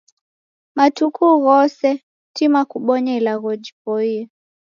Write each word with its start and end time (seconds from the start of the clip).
Matuku 0.77 1.23
ghose, 1.43 1.89
tima 2.35 2.61
kubonya 2.71 3.11
ilagho 3.19 3.49
jipoiye. 3.63 4.21